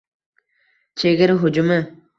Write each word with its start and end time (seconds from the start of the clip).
Chegara 1.03 1.39
hujumi: 1.45 1.79